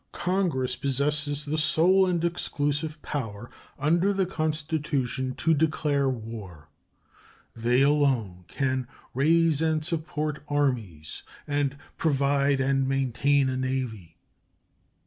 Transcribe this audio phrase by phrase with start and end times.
[0.13, 6.69] Congress possess the sole and exclusive power under the Constitution "to declare war."
[7.55, 14.17] They alone can "raise and support armies" and "provide and maintain a navy."